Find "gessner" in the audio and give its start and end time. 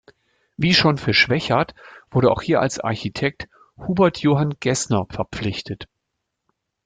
4.59-5.05